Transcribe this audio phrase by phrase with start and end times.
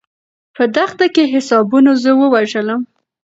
[0.55, 2.81] په دښته کې حسابونو زه ووژلم.